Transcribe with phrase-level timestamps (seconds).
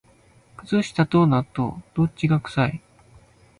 [0.57, 2.81] 靴下と納豆、どっちが臭い？